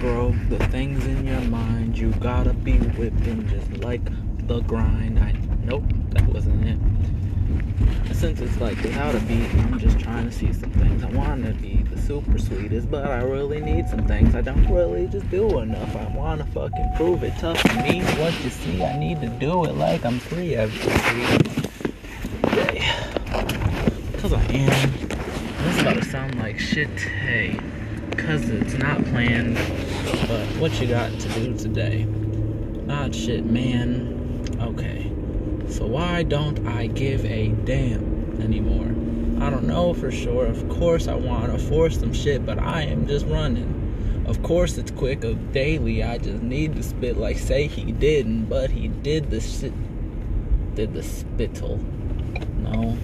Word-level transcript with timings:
grow 0.00 0.30
the 0.48 0.58
things 0.68 1.04
in 1.06 1.26
your 1.26 1.40
mind. 1.42 1.98
You 1.98 2.10
gotta 2.20 2.52
be 2.52 2.78
whipping 2.78 3.48
just 3.48 3.82
like 3.82 4.02
the 4.46 4.60
grind. 4.60 5.18
I 5.18 5.32
nope, 5.64 5.84
that 6.10 6.26
wasn't 6.26 6.64
it. 6.66 6.78
Since 8.14 8.40
it's 8.40 8.60
like 8.60 8.80
without 8.82 9.14
a 9.14 9.20
beat, 9.20 9.52
I'm 9.54 9.78
just 9.78 9.98
trying 9.98 10.28
to 10.28 10.32
see 10.32 10.52
some 10.52 10.70
things. 10.70 11.02
I 11.02 11.10
wanna 11.10 11.52
be 11.52 11.82
the 11.82 12.00
super 12.00 12.38
sweetest, 12.38 12.90
but 12.90 13.06
I 13.06 13.22
really 13.22 13.60
need 13.60 13.88
some 13.88 14.06
things. 14.06 14.34
I 14.34 14.40
don't 14.40 14.66
really 14.68 15.06
just 15.06 15.28
do 15.30 15.58
enough. 15.60 15.94
I 15.96 16.06
wanna 16.16 16.46
fucking 16.46 16.92
prove 16.96 17.22
it 17.22 17.32
tough 17.38 17.60
to 17.62 17.82
me. 17.82 18.02
What 18.20 18.32
you 18.44 18.50
see, 18.50 18.82
I 18.82 18.98
need 18.98 19.20
to 19.20 19.28
do 19.28 19.64
it 19.64 19.74
like 19.74 20.04
I'm 20.04 20.18
free 20.18 20.54
every 20.54 20.92
day. 22.54 22.80
Cause 24.18 24.32
I 24.32 24.42
am. 24.42 24.92
This 25.64 25.76
is 25.76 25.82
about 25.82 25.96
to 25.96 26.04
sound 26.04 26.38
like 26.38 26.58
shit, 26.58 26.88
hey. 27.00 27.58
Cause 28.16 28.48
it's 28.50 28.74
not 28.74 29.02
planned, 29.06 29.56
but 30.26 30.46
what 30.60 30.80
you 30.80 30.86
got 30.86 31.10
to 31.20 31.28
do 31.30 31.56
today? 31.56 32.04
Not 32.04 33.14
shit, 33.14 33.44
man. 33.44 34.44
Okay. 34.60 35.12
So 35.68 35.86
why 35.86 36.22
don't 36.22 36.66
I 36.66 36.86
give 36.86 37.24
a 37.24 37.48
damn 37.64 38.40
anymore? 38.40 38.94
I 39.44 39.50
don't 39.50 39.66
know 39.66 39.94
for 39.94 40.10
sure. 40.10 40.46
Of 40.46 40.68
course 40.68 41.06
I 41.06 41.14
want 41.14 41.52
to 41.52 41.58
force 41.58 41.98
some 41.98 42.12
shit, 42.12 42.44
but 42.44 42.58
I 42.58 42.82
am 42.82 43.06
just 43.06 43.26
running. 43.26 44.24
Of 44.26 44.42
course 44.42 44.78
it's 44.78 44.90
quick 44.90 45.24
of 45.24 45.52
daily. 45.52 46.02
I 46.02 46.18
just 46.18 46.42
need 46.42 46.74
to 46.76 46.82
spit 46.82 47.18
like 47.18 47.38
say 47.38 47.66
he 47.66 47.92
didn't, 47.92 48.46
but 48.46 48.70
he 48.70 48.88
did 48.88 49.30
the 49.30 49.40
shit. 49.40 49.72
Did 50.74 50.94
the 50.94 51.02
spittle. 51.02 51.78
No 52.72 52.96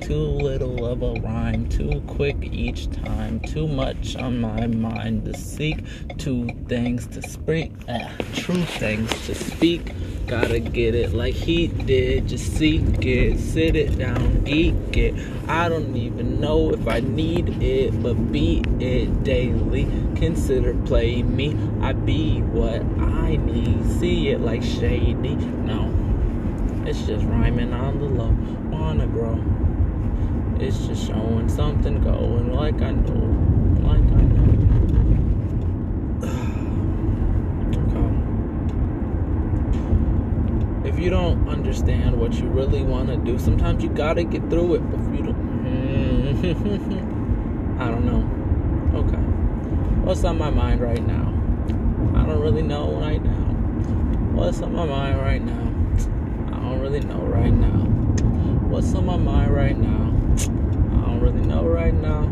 too 0.00 0.14
little 0.14 0.86
of 0.86 1.02
a 1.02 1.20
rhyme, 1.20 1.68
too 1.68 2.02
quick 2.06 2.36
each 2.42 2.90
time, 2.90 3.38
too 3.40 3.68
much 3.68 4.16
on 4.16 4.40
my 4.40 4.66
mind 4.66 5.24
to 5.24 5.38
seek, 5.38 5.84
two 6.18 6.48
things 6.66 7.06
to 7.06 7.22
speak, 7.22 7.72
ah, 7.88 8.10
true 8.34 8.64
things 8.64 9.08
to 9.26 9.34
speak. 9.34 9.92
Gotta 10.26 10.58
get 10.58 10.94
it 10.94 11.12
like 11.12 11.34
he 11.34 11.66
did, 11.68 12.28
just 12.28 12.56
seek 12.56 13.04
it, 13.04 13.38
sit 13.38 13.76
it 13.76 13.98
down, 13.98 14.44
geek 14.44 14.96
it. 14.96 15.14
I 15.48 15.68
don't 15.68 15.96
even 15.96 16.40
know 16.40 16.72
if 16.72 16.88
I 16.88 17.00
need 17.00 17.62
it, 17.62 18.02
but 18.02 18.14
beat 18.32 18.66
it 18.80 19.22
daily. 19.22 19.84
Consider 20.16 20.74
play 20.86 21.22
me, 21.22 21.56
I 21.80 21.92
be 21.92 22.40
what 22.42 22.80
I 23.00 23.36
need. 23.36 23.84
See 23.98 24.30
it 24.30 24.40
like 24.40 24.62
shady, 24.62 25.34
no. 25.34 26.00
It's 26.86 27.02
just 27.02 27.24
rhyming 27.26 27.72
on 27.72 27.98
the 27.98 28.06
low, 28.06 28.30
wanna 28.90 29.06
grow. 29.06 29.38
It's 30.58 30.88
just 30.88 31.06
showing 31.06 31.48
something 31.48 32.02
going 32.02 32.52
like 32.52 32.82
I 32.82 32.90
know, 32.90 33.14
like 33.86 34.00
I 34.00 34.22
know. 34.34 34.50
okay. 40.82 40.88
If 40.88 40.98
you 40.98 41.08
don't 41.08 41.48
understand 41.48 42.18
what 42.18 42.34
you 42.34 42.48
really 42.48 42.82
want 42.82 43.10
to 43.10 43.16
do, 43.18 43.38
sometimes 43.38 43.84
you 43.84 43.90
gotta 43.90 44.24
get 44.24 44.50
through 44.50 44.74
it. 44.74 44.82
If 44.82 45.14
you 45.16 45.22
don't, 45.22 45.38
I 47.80 47.92
don't 47.92 48.04
know. 48.04 48.26
Okay. 48.98 49.22
What's 50.04 50.24
on 50.24 50.36
my 50.36 50.50
mind 50.50 50.80
right 50.80 51.06
now? 51.06 51.32
I 52.20 52.26
don't 52.26 52.40
really 52.40 52.62
know 52.62 52.90
right 52.96 53.22
now. 53.22 53.30
What's 54.34 54.60
on 54.62 54.74
my 54.74 54.84
mind 54.84 55.20
right 55.20 55.40
now? 55.40 55.68
I 56.48 56.58
don't 56.60 56.80
really 56.80 56.98
know 57.00 57.20
right 57.20 57.52
now. 57.52 57.89
What's 58.70 58.94
on 58.94 59.04
my 59.04 59.16
mind 59.16 59.52
right 59.52 59.76
now? 59.76 60.14
I 60.32 61.06
don't 61.06 61.20
really 61.20 61.44
know 61.44 61.64
right 61.64 61.92
now. 61.92 62.22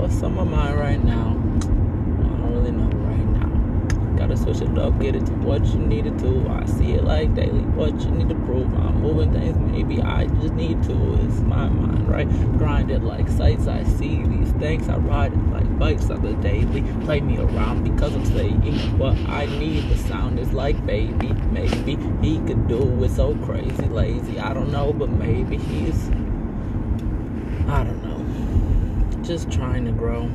What's 0.00 0.22
on 0.22 0.34
my 0.34 0.44
mind 0.44 0.80
right 0.80 1.04
now? 1.04 1.28
I 1.28 2.40
don't 2.40 2.52
really 2.54 2.70
know 2.70 2.88
right 2.88 3.26
now. 3.26 4.16
Gotta 4.16 4.34
switch 4.34 4.62
it 4.62 4.78
up, 4.78 4.98
get 4.98 5.14
it 5.14 5.26
to 5.26 5.32
what 5.34 5.62
you 5.66 5.78
need 5.78 6.06
it 6.06 6.18
to. 6.20 6.48
I 6.48 6.64
see 6.64 6.92
it 6.92 7.04
like 7.04 7.34
daily, 7.34 7.60
what 7.60 8.00
you 8.00 8.10
need 8.12 8.30
to 8.30 8.34
prove. 8.34 8.72
I'm 8.72 8.91
moving 9.02 9.32
things, 9.32 9.58
maybe 9.58 10.00
I 10.00 10.26
just 10.26 10.54
need 10.54 10.82
to. 10.84 11.14
It's 11.24 11.40
my 11.40 11.68
mind, 11.68 12.08
right? 12.08 12.28
Grind 12.56 12.90
it 12.90 13.02
like 13.02 13.28
sights. 13.28 13.66
I 13.66 13.82
see 13.82 14.24
these 14.24 14.52
things. 14.52 14.88
I 14.88 14.96
ride 14.96 15.32
it 15.32 15.46
like 15.50 15.78
bikes 15.78 16.08
on 16.08 16.22
the 16.22 16.34
daily. 16.34 16.82
Play 17.04 17.20
me 17.20 17.38
around 17.38 17.82
because 17.84 18.14
I'm 18.14 18.24
saying 18.24 18.98
what 18.98 19.16
I 19.28 19.46
need. 19.46 19.90
The 19.90 19.96
sound 19.96 20.38
is 20.38 20.52
like 20.52 20.86
baby. 20.86 21.32
Maybe 21.50 21.96
he 22.22 22.38
could 22.46 22.68
do 22.68 23.02
it 23.02 23.10
so 23.10 23.34
crazy, 23.44 23.86
lazy. 23.88 24.38
I 24.38 24.54
don't 24.54 24.70
know, 24.70 24.92
but 24.92 25.10
maybe 25.10 25.56
he's 25.56 26.08
I 27.68 27.84
don't 27.84 28.02
know. 28.02 29.22
Just 29.22 29.50
trying 29.50 29.84
to 29.86 29.92
grow. 29.92 30.30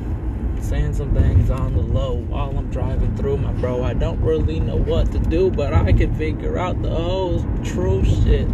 Saying 0.60 0.94
some 0.94 1.14
things 1.14 1.50
on 1.50 1.74
the 1.74 1.80
low 1.80 2.16
while 2.28 2.56
I'm 2.58 2.70
driving 2.70 3.16
through 3.16 3.38
my 3.38 3.52
bro. 3.52 3.82
I 3.82 3.94
don't 3.94 4.20
really 4.20 4.60
know 4.60 4.76
what 4.76 5.10
to 5.12 5.18
do, 5.18 5.50
but 5.50 5.72
I 5.72 5.92
can 5.92 6.14
figure 6.14 6.58
out 6.58 6.82
the 6.82 6.90
whole 6.90 7.42
true 7.64 8.04
shit. 8.04 8.46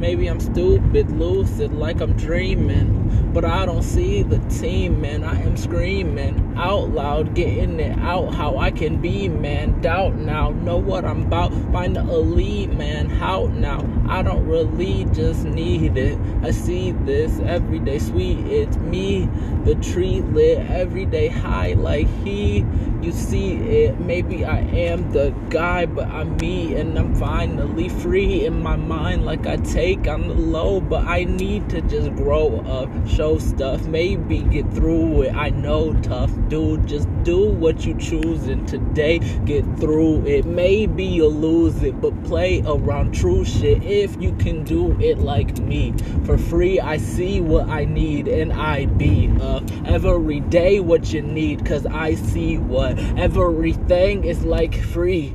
Maybe 0.00 0.28
I'm 0.28 0.40
stupid, 0.40 1.10
lucid, 1.10 1.74
like 1.74 2.00
I'm 2.00 2.14
dreaming. 2.16 2.96
But 3.34 3.44
I 3.44 3.66
don't 3.66 3.82
see 3.82 4.22
the 4.22 4.38
team, 4.48 5.02
man. 5.02 5.22
I 5.22 5.40
am 5.42 5.56
screaming 5.56 6.54
out 6.56 6.90
loud, 6.90 7.34
getting 7.34 7.78
it 7.78 7.96
out 7.98 8.34
how 8.34 8.56
I 8.56 8.70
can 8.70 9.00
be, 9.00 9.28
man. 9.28 9.80
Doubt 9.82 10.16
now, 10.16 10.50
know 10.50 10.78
what 10.78 11.04
I'm 11.04 11.26
about. 11.26 11.52
Find 11.70 11.94
the 11.94 12.00
elite, 12.00 12.72
man. 12.72 13.08
How 13.08 13.46
now? 13.46 13.86
I 14.08 14.22
don't 14.22 14.46
really 14.46 15.04
just 15.12 15.44
need 15.44 15.96
it. 15.96 16.18
I 16.42 16.50
see 16.50 16.92
this 16.92 17.38
every 17.40 17.78
day, 17.78 17.98
sweet. 17.98 18.38
It's 18.46 18.76
me, 18.78 19.28
the 19.64 19.74
tree 19.76 20.22
lit 20.22 20.58
every 20.70 21.04
day 21.04 21.28
high, 21.28 21.74
like 21.74 22.08
he. 22.24 22.64
You 23.02 23.12
see 23.12 23.54
it, 23.54 23.98
maybe 23.98 24.44
I 24.44 24.58
am 24.58 25.10
the 25.12 25.30
guy, 25.48 25.86
but 25.86 26.06
I'm 26.08 26.36
me, 26.36 26.74
and 26.74 26.98
I'm 26.98 27.14
finally 27.14 27.88
free 27.88 28.44
in 28.44 28.62
my 28.62 28.76
mind, 28.76 29.24
like 29.24 29.46
I 29.46 29.56
take 29.56 29.89
on 29.96 30.28
the 30.28 30.34
low. 30.34 30.80
But 30.80 31.06
I 31.06 31.24
need 31.24 31.68
to 31.70 31.80
just 31.82 32.14
grow 32.14 32.60
up, 32.60 32.88
show 33.06 33.38
stuff, 33.38 33.86
maybe 33.86 34.40
get 34.42 34.72
through 34.72 35.22
it. 35.22 35.34
I 35.34 35.50
know, 35.50 35.94
tough 36.02 36.30
dude, 36.48 36.86
just 36.86 37.08
do 37.22 37.50
what 37.50 37.84
you 37.84 37.94
choose, 37.98 38.48
and 38.48 38.66
today 38.66 39.18
get 39.44 39.64
through 39.78 40.26
it. 40.26 40.46
Maybe 40.46 41.04
you'll 41.04 41.32
lose 41.32 41.82
it, 41.82 42.00
but 42.00 42.24
play 42.24 42.62
around 42.66 43.12
true 43.12 43.44
shit 43.44 43.82
if 43.82 44.20
you 44.20 44.32
can 44.36 44.64
do 44.64 44.98
it 45.00 45.18
like 45.18 45.58
me. 45.58 45.94
For 46.24 46.38
free, 46.38 46.80
I 46.80 46.96
see 46.96 47.40
what 47.40 47.68
I 47.68 47.84
need, 47.84 48.28
and 48.28 48.52
I 48.52 48.86
be 48.86 49.30
up 49.40 49.62
every 49.84 50.40
day 50.40 50.80
what 50.80 51.12
you 51.12 51.22
need, 51.22 51.64
cause 51.64 51.86
I 51.86 52.14
see 52.14 52.58
what 52.58 52.98
everything 53.18 54.24
is 54.24 54.44
like 54.44 54.74
free. 54.74 55.34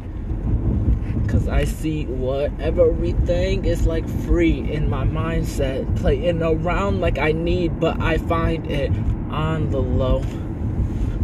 Cause 1.35 1.49
I 1.49 1.65
see 1.65 2.05
what 2.05 2.49
everything 2.61 3.65
is 3.65 3.85
like 3.85 4.07
free 4.07 4.71
in 4.71 4.89
my 4.89 5.03
mindset. 5.03 5.93
Playing 5.97 6.41
around 6.41 7.01
like 7.01 7.17
I 7.17 7.33
need, 7.33 7.77
but 7.77 7.99
I 7.99 8.19
find 8.19 8.71
it 8.71 8.89
on 9.29 9.69
the 9.69 9.81
low. 9.81 10.21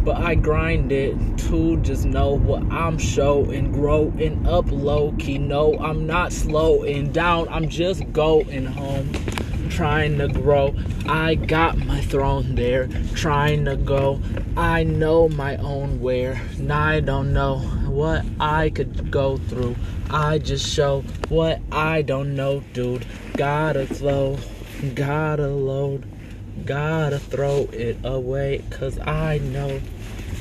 But 0.04 0.18
I 0.18 0.34
grind 0.34 0.92
it 0.92 1.16
to 1.48 1.78
just 1.78 2.04
know 2.04 2.34
what 2.34 2.62
I'm 2.70 2.98
showing, 2.98 3.72
growing 3.72 4.46
up 4.46 4.70
low 4.70 5.12
key. 5.12 5.38
No, 5.38 5.78
I'm 5.78 6.06
not 6.06 6.30
slowing 6.34 7.10
down, 7.10 7.48
I'm 7.48 7.70
just 7.70 8.12
going 8.12 8.66
home 8.66 9.10
trying 9.70 10.18
to 10.18 10.28
grow. 10.28 10.74
I 11.06 11.36
got 11.36 11.78
my 11.78 12.02
throne 12.02 12.54
there, 12.54 12.88
trying 13.14 13.64
to 13.64 13.76
go. 13.76 14.20
I 14.58 14.82
know 14.82 15.30
my 15.30 15.56
own 15.56 16.02
where, 16.02 16.38
and 16.58 16.70
I 16.70 17.00
don't 17.00 17.32
know 17.32 17.81
what 17.92 18.24
I 18.40 18.70
could 18.70 19.10
go 19.10 19.36
through. 19.36 19.76
I 20.10 20.38
just 20.38 20.66
show 20.66 21.02
what 21.28 21.60
I 21.70 22.02
don't 22.02 22.34
know, 22.34 22.62
dude. 22.72 23.06
Gotta 23.36 23.86
flow, 23.86 24.38
gotta 24.94 25.48
load, 25.48 26.06
gotta 26.64 27.18
throw 27.18 27.68
it 27.72 27.98
away, 28.04 28.64
cause 28.70 28.98
I 28.98 29.38
know. 29.38 29.80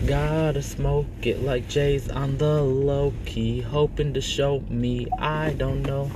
Gotta 0.07 0.63
smoke 0.63 1.05
it 1.21 1.43
like 1.43 1.67
Jay's 1.67 2.09
on 2.09 2.37
the 2.37 2.61
low 2.63 3.13
key, 3.25 3.61
hoping 3.61 4.13
to 4.15 4.21
show 4.21 4.61
me 4.61 5.07
I 5.19 5.53
don't 5.53 5.83
know. 5.83 6.09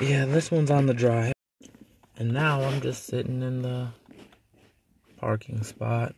Yeah, 0.00 0.26
this 0.26 0.50
one's 0.50 0.70
on 0.70 0.86
the 0.86 0.94
drive. 0.94 1.32
And 2.16 2.32
now 2.32 2.62
I'm 2.62 2.80
just 2.80 3.06
sitting 3.06 3.42
in 3.42 3.62
the 3.62 3.88
parking 5.16 5.62
spot. 5.62 6.14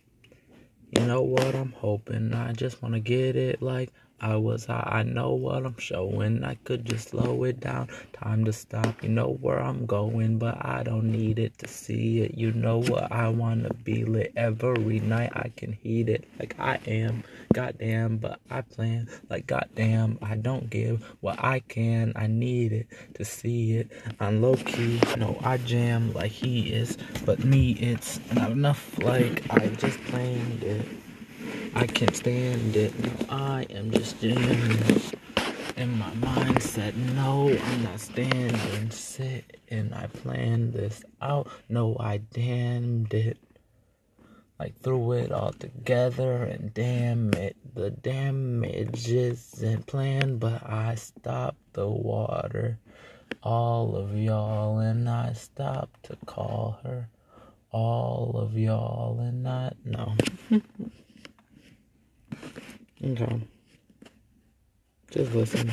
You 0.90 1.06
know 1.06 1.22
what 1.22 1.54
I'm 1.54 1.70
hoping? 1.70 2.34
I 2.34 2.52
just 2.52 2.82
want 2.82 2.94
to 2.94 3.00
get 3.00 3.36
it 3.36 3.62
like 3.62 3.92
I 4.20 4.36
was 4.36 4.66
high. 4.66 4.86
I 4.86 5.02
know 5.02 5.32
what 5.32 5.64
I'm 5.64 5.78
showing. 5.78 6.44
I 6.44 6.54
could 6.64 6.84
just 6.84 7.08
slow 7.10 7.44
it 7.44 7.60
down. 7.60 7.88
Time 8.12 8.44
to 8.44 8.52
stop. 8.52 9.02
You 9.02 9.08
know 9.08 9.38
where 9.40 9.60
I'm 9.60 9.86
going, 9.86 10.38
but 10.38 10.64
I 10.64 10.82
don't 10.82 11.10
need 11.10 11.38
it 11.38 11.58
to 11.58 11.68
see 11.68 12.20
it. 12.20 12.36
You 12.36 12.52
know 12.52 12.82
what 12.82 13.10
I 13.10 13.28
wanna 13.28 13.72
be 13.72 14.04
lit 14.04 14.32
every 14.36 15.00
night. 15.00 15.32
I 15.34 15.50
can 15.56 15.72
heat 15.72 16.08
it 16.08 16.24
like 16.38 16.54
I 16.58 16.78
am. 16.86 17.24
Goddamn, 17.52 18.18
but 18.18 18.40
I 18.50 18.60
plan 18.60 19.08
like 19.28 19.46
goddamn. 19.46 20.18
I 20.22 20.36
don't 20.36 20.70
give 20.70 21.02
what 21.20 21.42
I 21.42 21.60
can. 21.60 22.12
I 22.14 22.26
need 22.26 22.72
it 22.72 22.86
to 23.14 23.24
see 23.24 23.76
it. 23.76 23.90
I'm 24.20 24.42
low 24.42 24.54
key. 24.54 25.00
No, 25.16 25.38
I 25.42 25.56
jam 25.56 26.12
like 26.12 26.32
he 26.32 26.72
is, 26.72 26.96
but 27.24 27.44
me, 27.44 27.72
it's 27.72 28.20
not 28.34 28.50
enough. 28.50 28.98
Like 28.98 29.44
I 29.50 29.66
just 29.68 29.98
planned 30.04 30.62
it. 30.62 30.86
I 31.74 31.86
can't 31.86 32.16
stand 32.16 32.76
it. 32.76 32.92
No, 32.98 33.12
I 33.28 33.66
am 33.70 33.90
just 33.92 34.20
jamming. 34.20 35.00
In 35.76 35.98
my 35.98 36.10
mindset, 36.10 36.94
no, 37.14 37.48
I'm 37.48 37.82
not 37.84 38.00
standing, 38.00 38.90
Sit 38.90 39.56
and 39.68 39.94
I 39.94 40.08
planned 40.08 40.72
this 40.72 41.04
out. 41.22 41.48
No, 41.68 41.96
I 41.98 42.18
damned 42.18 43.14
it. 43.14 43.38
Like 44.58 44.78
threw 44.80 45.12
it 45.12 45.32
all 45.32 45.52
together, 45.52 46.42
and 46.42 46.74
damn 46.74 47.32
it, 47.34 47.56
the 47.74 47.90
damage 47.90 49.08
isn't 49.08 49.86
planned, 49.86 50.40
but 50.40 50.68
I 50.68 50.96
stopped 50.96 51.72
the 51.72 51.88
water. 51.88 52.78
All 53.42 53.96
of 53.96 54.14
y'all, 54.18 54.80
and 54.80 55.08
I 55.08 55.32
stopped 55.34 56.02
to 56.06 56.16
call 56.26 56.80
her. 56.82 57.08
All 57.70 58.36
of 58.36 58.58
y'all, 58.58 59.20
and 59.20 59.48
I. 59.48 59.72
No. 59.84 60.14
Okay. 63.04 63.40
Just 65.10 65.34
listen. 65.34 65.70